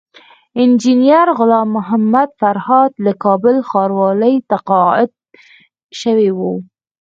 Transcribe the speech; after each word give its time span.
انجينر 0.61 1.27
غلام 1.39 1.67
محمد 1.77 2.29
فرهاد 2.39 2.91
له 3.05 3.11
کابل 3.23 3.55
ښاروالۍ 3.69 4.35
تقاعد 4.51 5.09
شوی 6.01 6.29
وو 6.37 6.53